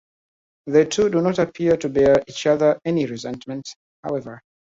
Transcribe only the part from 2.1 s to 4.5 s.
each other any resentment, however.